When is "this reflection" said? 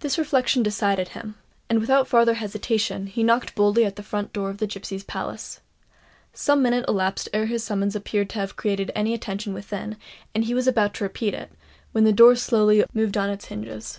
0.00-0.62